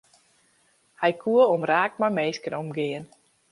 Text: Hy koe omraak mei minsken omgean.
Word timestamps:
Hy 1.01 1.11
koe 1.21 1.43
omraak 1.55 1.93
mei 1.99 2.13
minsken 2.17 2.57
omgean. 2.61 3.05